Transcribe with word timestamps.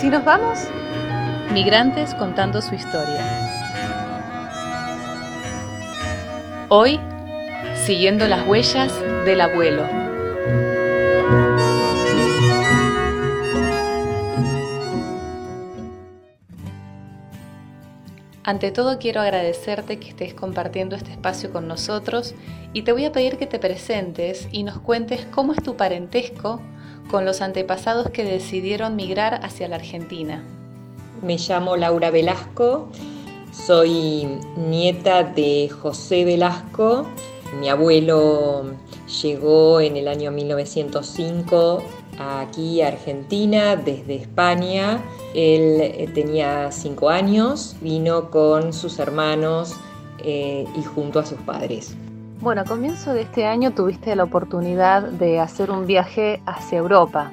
si 0.00 0.10
nos 0.10 0.24
vamos? 0.24 0.58
Migrantes 1.52 2.14
contando 2.14 2.60
su 2.60 2.74
historia. 2.74 3.24
Hoy, 6.68 7.00
siguiendo 7.74 8.28
las 8.28 8.46
huellas 8.46 8.92
del 9.24 9.40
abuelo. 9.40 9.84
Ante 18.44 18.70
todo 18.70 18.98
quiero 18.98 19.22
agradecerte 19.22 19.98
que 19.98 20.10
estés 20.10 20.34
compartiendo 20.34 20.94
este 20.94 21.10
espacio 21.10 21.50
con 21.50 21.66
nosotros 21.66 22.34
y 22.74 22.82
te 22.82 22.92
voy 22.92 23.06
a 23.06 23.12
pedir 23.12 23.38
que 23.38 23.46
te 23.46 23.58
presentes 23.58 24.46
y 24.52 24.62
nos 24.62 24.78
cuentes 24.78 25.26
cómo 25.30 25.52
es 25.52 25.62
tu 25.62 25.76
parentesco 25.76 26.60
con 27.10 27.24
los 27.24 27.40
antepasados 27.40 28.10
que 28.10 28.24
decidieron 28.24 28.96
migrar 28.96 29.40
hacia 29.44 29.68
la 29.68 29.76
Argentina. 29.76 30.42
Me 31.22 31.38
llamo 31.38 31.76
Laura 31.76 32.10
Velasco, 32.10 32.88
soy 33.52 34.28
nieta 34.56 35.24
de 35.24 35.68
José 35.68 36.24
Velasco. 36.24 37.06
Mi 37.58 37.68
abuelo 37.68 38.64
llegó 39.22 39.80
en 39.80 39.96
el 39.96 40.08
año 40.08 40.30
1905 40.30 41.82
aquí 42.18 42.82
a 42.82 42.88
Argentina 42.88 43.76
desde 43.76 44.16
España. 44.16 45.02
Él 45.34 45.80
eh, 45.80 46.08
tenía 46.14 46.70
cinco 46.70 47.08
años, 47.08 47.76
vino 47.80 48.30
con 48.30 48.72
sus 48.72 48.98
hermanos 48.98 49.74
eh, 50.18 50.66
y 50.76 50.82
junto 50.82 51.18
a 51.18 51.26
sus 51.26 51.38
padres. 51.40 51.96
Bueno, 52.40 52.60
a 52.60 52.64
comienzo 52.64 53.14
de 53.14 53.22
este 53.22 53.46
año 53.46 53.72
tuviste 53.72 54.14
la 54.14 54.24
oportunidad 54.24 55.02
de 55.02 55.40
hacer 55.40 55.70
un 55.70 55.86
viaje 55.86 56.42
hacia 56.46 56.78
Europa 56.78 57.32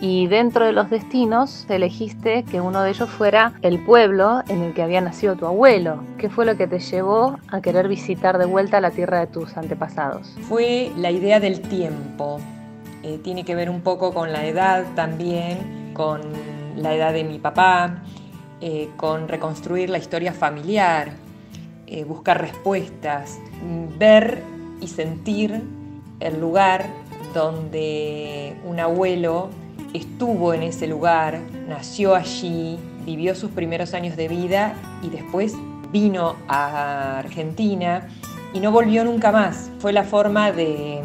y 0.00 0.26
dentro 0.26 0.66
de 0.66 0.72
los 0.72 0.90
destinos 0.90 1.64
elegiste 1.68 2.42
que 2.42 2.60
uno 2.60 2.82
de 2.82 2.90
ellos 2.90 3.08
fuera 3.08 3.52
el 3.62 3.78
pueblo 3.84 4.42
en 4.48 4.62
el 4.62 4.74
que 4.74 4.82
había 4.82 5.00
nacido 5.00 5.36
tu 5.36 5.46
abuelo. 5.46 6.02
¿Qué 6.18 6.28
fue 6.28 6.44
lo 6.44 6.56
que 6.56 6.66
te 6.66 6.80
llevó 6.80 7.38
a 7.48 7.60
querer 7.60 7.86
visitar 7.86 8.36
de 8.36 8.46
vuelta 8.46 8.80
la 8.80 8.90
tierra 8.90 9.20
de 9.20 9.28
tus 9.28 9.56
antepasados? 9.56 10.34
Fue 10.48 10.90
la 10.96 11.12
idea 11.12 11.38
del 11.38 11.60
tiempo. 11.60 12.40
Eh, 13.04 13.20
tiene 13.22 13.44
que 13.44 13.54
ver 13.54 13.70
un 13.70 13.80
poco 13.82 14.12
con 14.12 14.32
la 14.32 14.44
edad 14.44 14.86
también, 14.96 15.92
con 15.94 16.20
la 16.76 16.94
edad 16.96 17.12
de 17.12 17.22
mi 17.22 17.38
papá, 17.38 18.02
eh, 18.60 18.90
con 18.96 19.28
reconstruir 19.28 19.88
la 19.88 19.98
historia 19.98 20.32
familiar, 20.32 21.12
eh, 21.92 22.04
buscar 22.04 22.40
respuestas, 22.40 23.38
ver 23.98 24.42
y 24.80 24.88
sentir 24.88 25.62
el 26.20 26.40
lugar 26.40 26.86
donde 27.34 28.56
un 28.64 28.80
abuelo 28.80 29.50
estuvo 29.92 30.54
en 30.54 30.62
ese 30.62 30.86
lugar, 30.86 31.38
nació 31.68 32.14
allí, 32.14 32.78
vivió 33.04 33.34
sus 33.34 33.50
primeros 33.50 33.92
años 33.92 34.16
de 34.16 34.28
vida 34.28 34.72
y 35.02 35.10
después 35.10 35.54
vino 35.92 36.36
a 36.48 37.18
Argentina 37.18 38.08
y 38.54 38.60
no 38.60 38.72
volvió 38.72 39.04
nunca 39.04 39.30
más. 39.30 39.70
Fue 39.78 39.92
la 39.92 40.04
forma 40.04 40.50
de, 40.50 41.02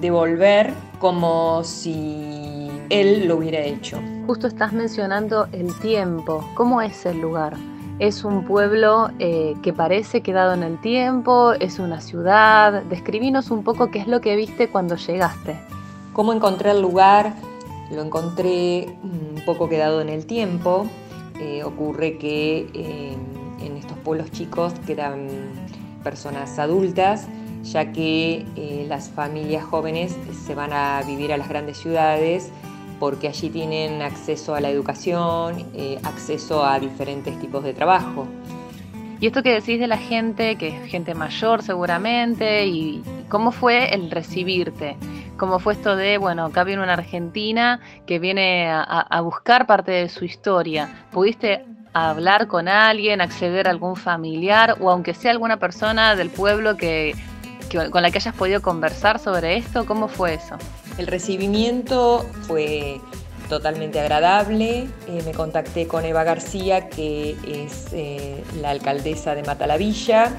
de 0.00 0.10
volver 0.10 0.72
como 0.98 1.62
si 1.62 2.68
él 2.90 3.28
lo 3.28 3.36
hubiera 3.36 3.60
hecho. 3.60 4.00
Justo 4.26 4.48
estás 4.48 4.72
mencionando 4.72 5.46
el 5.52 5.72
tiempo. 5.78 6.44
¿Cómo 6.56 6.82
es 6.82 7.06
el 7.06 7.20
lugar? 7.20 7.56
¿Es 8.00 8.24
un 8.24 8.44
pueblo 8.44 9.10
eh, 9.20 9.54
que 9.62 9.72
parece 9.72 10.20
quedado 10.20 10.52
en 10.52 10.64
el 10.64 10.80
tiempo? 10.80 11.52
¿Es 11.52 11.78
una 11.78 12.00
ciudad? 12.00 12.82
Describinos 12.82 13.52
un 13.52 13.62
poco 13.62 13.92
qué 13.92 14.00
es 14.00 14.08
lo 14.08 14.20
que 14.20 14.34
viste 14.34 14.68
cuando 14.68 14.96
llegaste. 14.96 15.56
¿Cómo 16.12 16.32
encontré 16.32 16.72
el 16.72 16.82
lugar? 16.82 17.34
Lo 17.92 18.02
encontré 18.02 18.96
un 19.04 19.40
poco 19.46 19.68
quedado 19.68 20.00
en 20.00 20.08
el 20.08 20.26
tiempo. 20.26 20.86
Eh, 21.38 21.62
ocurre 21.62 22.18
que 22.18 22.66
eh, 22.74 23.16
en 23.60 23.76
estos 23.76 23.96
pueblos 23.98 24.28
chicos 24.32 24.72
quedan 24.86 25.28
personas 26.02 26.58
adultas 26.58 27.28
ya 27.62 27.92
que 27.92 28.44
las 28.88 29.08
familias 29.08 29.64
jóvenes 29.64 30.14
se 30.44 30.54
van 30.54 30.72
a 30.74 31.02
vivir 31.06 31.32
a 31.32 31.38
las 31.38 31.48
grandes 31.48 31.78
ciudades 31.78 32.50
porque 33.04 33.28
allí 33.28 33.50
tienen 33.50 34.00
acceso 34.00 34.54
a 34.54 34.62
la 34.62 34.70
educación, 34.70 35.66
eh, 35.74 36.00
acceso 36.04 36.64
a 36.64 36.80
diferentes 36.80 37.38
tipos 37.38 37.62
de 37.62 37.74
trabajo. 37.74 38.26
Y 39.20 39.26
esto 39.26 39.42
que 39.42 39.52
decís 39.52 39.78
de 39.78 39.86
la 39.86 39.98
gente, 39.98 40.56
que 40.56 40.68
es 40.68 40.90
gente 40.90 41.14
mayor 41.14 41.62
seguramente, 41.62 42.66
y 42.66 43.02
cómo 43.28 43.52
fue 43.52 43.94
el 43.94 44.10
recibirte, 44.10 44.96
cómo 45.36 45.58
fue 45.58 45.74
esto 45.74 45.96
de, 45.96 46.16
bueno, 46.16 46.46
acá 46.46 46.64
viene 46.64 46.82
una 46.82 46.94
argentina 46.94 47.78
que 48.06 48.18
viene 48.18 48.70
a 48.72 49.20
buscar 49.20 49.66
parte 49.66 49.92
de 49.92 50.08
su 50.08 50.24
historia. 50.24 50.88
¿Pudiste 51.12 51.62
hablar 51.92 52.46
con 52.46 52.68
alguien, 52.68 53.20
acceder 53.20 53.68
a 53.68 53.70
algún 53.70 53.96
familiar 53.96 54.78
o 54.80 54.90
aunque 54.90 55.12
sea 55.12 55.30
alguna 55.30 55.58
persona 55.58 56.16
del 56.16 56.30
pueblo 56.30 56.78
que 56.78 57.14
con 57.90 58.00
la 58.00 58.10
que 58.10 58.16
hayas 58.16 58.34
podido 58.34 58.62
conversar 58.62 59.18
sobre 59.18 59.58
esto? 59.58 59.84
¿Cómo 59.84 60.08
fue 60.08 60.32
eso? 60.32 60.56
El 60.96 61.08
recibimiento 61.08 62.24
fue 62.42 63.00
totalmente 63.48 64.00
agradable. 64.00 64.86
Eh, 65.08 65.22
me 65.24 65.32
contacté 65.32 65.88
con 65.88 66.04
Eva 66.04 66.22
García, 66.24 66.88
que 66.88 67.36
es 67.46 67.88
eh, 67.92 68.42
la 68.60 68.70
alcaldesa 68.70 69.34
de 69.34 69.42
Matalavilla, 69.42 70.32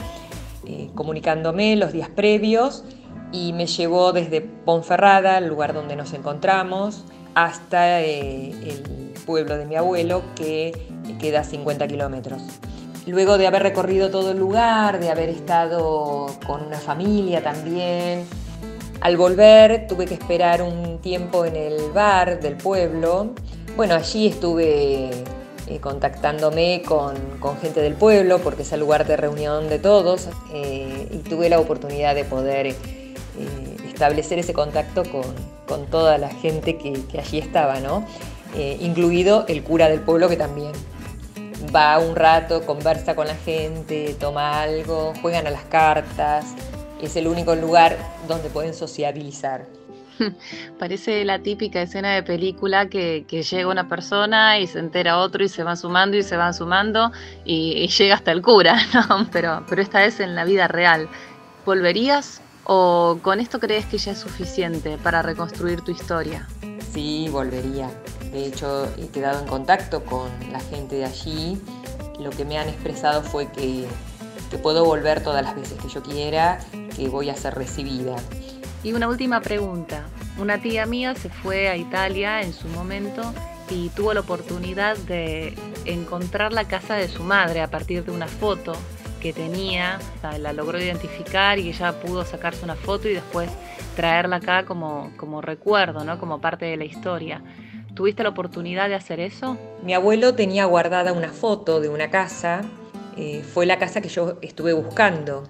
eh, 0.66 0.90
comunicándome 0.96 1.76
los 1.76 1.92
días 1.92 2.10
previos 2.10 2.84
y 3.32 3.52
me 3.54 3.68
llevó 3.68 4.14
desde 4.14 4.42
Ponferrada, 4.42 5.38
el 5.40 5.48
lugar 5.48 5.74
donde 5.74 5.96
nos 5.98 6.14
encontramos, 6.14 7.04
hasta 7.34 8.00
el 8.00 9.14
pueblo 9.26 9.58
de 9.58 9.66
mi 9.66 9.76
abuelo, 9.76 10.24
que 10.36 10.72
queda 11.20 11.42
a 11.42 11.44
50 11.44 11.86
kilómetros. 11.88 12.42
Luego 13.08 13.38
de 13.38 13.46
haber 13.46 13.64
recorrido 13.64 14.10
todo 14.10 14.32
el 14.32 14.40
lugar, 14.40 15.00
de 15.00 15.10
haber 15.10 15.30
estado 15.30 16.28
con 16.48 16.64
una 16.64 16.78
familia 16.78 17.44
también, 17.44 18.26
al 19.02 19.18
volver 19.18 19.88
tuve 19.88 20.06
que 20.06 20.14
esperar 20.14 20.62
un 20.62 21.00
tiempo 21.00 21.46
en 21.46 21.56
el 21.56 21.92
bar 21.92 22.40
del 22.40 22.56
pueblo. 22.56 23.32
Bueno, 23.76 23.96
allí 23.96 24.28
estuve 24.28 25.10
eh, 25.68 25.80
contactándome 25.80 26.84
con, 26.86 27.16
gente 27.62 27.82
del 27.82 27.96
pueblo 27.96 28.40
porque 28.40 28.62
es 28.62 28.72
el 28.72 28.80
lugar 28.80 29.06
de 29.06 29.18
reunión 29.18 29.68
de 29.70 29.80
todos 29.80 30.30
eh, 30.54 31.08
y 31.12 31.18
tuve 31.18 31.50
la 31.50 31.60
oportunidad 31.60 32.16
de 32.16 32.24
poder 32.24 32.68
eh, 32.68 32.76
establecer 33.88 34.40
ese 34.40 34.54
contacto 34.54 35.04
con, 35.04 35.56
toda 35.90 36.18
la 36.18 36.30
gente 36.30 36.78
que, 36.78 36.94
que 37.12 37.20
allí 37.20 37.40
estaba, 37.40 37.80
¿no? 37.80 38.06
incluido 38.80 39.44
el 39.50 39.64
cura 39.64 39.90
del 39.90 40.00
pueblo 40.00 40.30
que 40.30 40.38
también 40.38 40.72
va 41.76 42.00
un 42.00 42.16
rato, 42.16 42.66
conversa 42.66 43.16
con 43.16 43.28
la 43.28 43.36
gente, 43.36 44.16
toma 44.20 44.62
algo, 44.62 45.14
juegan 45.22 45.48
a 45.48 45.50
las 45.50 45.64
cartas. 45.66 46.46
Es 47.02 47.16
el 47.16 47.28
único 47.28 47.56
lugar 47.56 47.98
donde 48.28 48.50
pueden 48.50 48.74
sociabilizar. 48.74 49.66
Parece 50.80 51.26
la 51.26 51.40
típica 51.40 51.82
escena 51.82 52.14
de 52.14 52.24
película 52.24 52.88
que, 52.88 53.26
llega 53.30 53.70
una 53.70 53.88
persona 53.88 54.60
y 54.60 54.68
se 54.68 54.80
entera 54.80 55.18
otro 55.20 55.44
y 55.44 55.50
se 55.50 55.64
van 55.64 55.78
sumando 55.78 56.18
y 56.18 56.24
se 56.24 56.38
van 56.38 56.54
sumando 56.54 57.12
y, 57.44 57.88
llega 57.88 58.16
hasta 58.16 58.32
el 58.32 58.42
cura, 58.42 58.78
¿no? 58.94 59.28
Pero, 59.32 59.64
pero 59.68 59.82
esta 59.82 60.00
vez 60.00 60.20
en 60.20 60.36
la 60.36 60.46
vida 60.46 60.68
real. 60.68 61.10
¿Volverías 61.66 62.42
o 62.64 63.20
con 63.22 63.40
esto 63.40 63.60
crees 63.60 63.86
que 63.86 63.98
ya 63.98 64.12
es 64.12 64.20
suficiente 64.20 64.98
para 64.98 65.22
reconstruir 65.22 65.82
tu 65.82 65.92
historia? 65.92 66.48
Sí, 66.94 67.28
volvería. 67.30 67.90
De 68.32 68.46
hecho, 68.46 68.88
he 68.98 69.08
quedado 69.08 69.40
en 69.40 69.48
contacto 69.48 70.04
con 70.04 70.30
la 70.52 70.60
gente 70.60 70.96
de 70.96 71.06
allí. 71.06 71.62
Lo 72.20 72.30
que 72.30 72.46
me 72.46 72.58
han 72.58 72.70
expresado 72.70 73.22
fue 73.22 73.52
que, 73.52 73.86
puedo 74.58 74.86
volver 74.86 75.22
todas 75.22 75.44
las 75.44 75.56
veces 75.56 75.80
que 75.82 75.90
yo 75.90 76.02
quiera, 76.02 76.60
que 76.96 77.10
voy 77.10 77.30
a 77.30 77.36
ser 77.36 77.56
recibida. 77.56 78.16
Y 78.84 78.94
una 78.94 79.08
última 79.08 79.42
pregunta. 79.42 80.04
Una 80.38 80.62
tía 80.62 80.86
mía 80.86 81.16
se 81.16 81.30
fue 81.30 81.70
a 81.70 81.76
Italia 81.76 82.42
en 82.42 82.54
su 82.54 82.68
momento 82.68 83.34
y 83.70 83.90
tuvo 83.90 84.14
la 84.14 84.20
oportunidad 84.20 84.98
de 84.98 85.56
encontrar 85.86 86.54
la 86.54 86.66
casa 86.66 86.96
de 86.96 87.08
su 87.08 87.24
madre 87.24 87.62
a 87.62 87.68
partir 87.68 88.04
de 88.04 88.12
una 88.12 88.28
foto 88.28 88.74
que 89.22 89.34
tenía, 89.34 89.98
la 90.40 90.54
logró 90.54 90.80
identificar 90.80 91.58
y 91.58 91.70
ella 91.70 92.00
pudo 92.00 92.24
sacarse 92.26 92.64
una 92.64 92.76
foto 92.76 93.10
y 93.10 93.14
después 93.16 93.50
traerla 93.96 94.36
acá 94.36 94.66
como, 94.66 95.12
como 95.18 95.42
recuerdo, 95.42 96.04
¿no? 96.04 96.20
como 96.20 96.40
parte 96.40 96.66
de 96.66 96.78
la 96.78 96.86
historia. 96.86 97.42
¿Tuviste 97.96 98.22
la 98.22 98.30
oportunidad 98.30 98.88
de 98.88 98.96
hacer 98.96 99.20
eso? 99.20 99.58
Mi 99.82 99.94
abuelo 99.94 100.36
tenía 100.36 100.66
guardada 100.66 101.14
una 101.14 101.30
foto 101.30 101.80
de 101.80 101.90
una 101.90 102.12
casa, 102.12 102.62
eh, 103.18 103.44
fue 103.44 103.66
la 103.66 103.78
casa 103.78 104.02
que 104.02 104.10
yo 104.10 104.38
estuve 104.42 104.74
buscando 104.74 105.48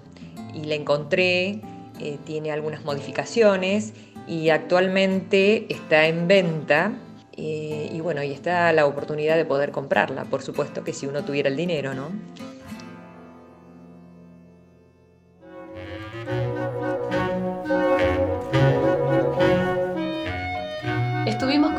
y 0.54 0.64
la 0.64 0.74
encontré, 0.74 1.60
eh, 2.00 2.18
tiene 2.24 2.52
algunas 2.52 2.84
modificaciones 2.84 3.92
y 4.26 4.50
actualmente 4.50 5.66
está 5.72 6.06
en 6.06 6.28
venta 6.28 6.92
eh, 7.36 7.90
y 7.92 8.00
bueno, 8.00 8.22
y 8.22 8.32
está 8.32 8.72
la 8.72 8.86
oportunidad 8.86 9.36
de 9.36 9.44
poder 9.44 9.70
comprarla, 9.70 10.24
por 10.24 10.42
supuesto 10.42 10.84
que 10.84 10.92
si 10.92 11.06
uno 11.06 11.24
tuviera 11.24 11.48
el 11.48 11.56
dinero, 11.56 11.94
¿no? 11.94 12.10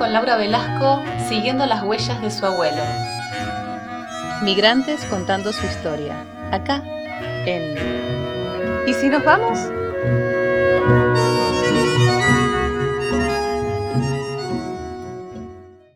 Laura 0.09 0.37
Velasco 0.37 1.03
siguiendo 1.27 1.65
las 1.65 1.83
huellas 1.83 2.21
de 2.21 2.31
su 2.31 2.45
abuelo. 2.45 2.81
Migrantes 4.43 5.03
contando 5.05 5.51
su 5.51 5.65
historia, 5.65 6.15
acá 6.51 6.83
en... 7.45 7.75
¿Y 8.87 8.93
si 8.93 9.09
nos 9.09 9.23
vamos? 9.23 9.59